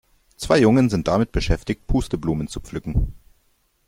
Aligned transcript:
Zwei 0.35 0.57
Jungen 0.59 0.89
sind 0.89 1.07
damit 1.07 1.31
beschäftigt, 1.31 1.85
Pusteblumen 1.85 2.47
zu 2.47 2.59
pflücken. 2.59 3.13